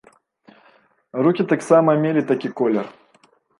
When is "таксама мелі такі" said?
1.53-2.53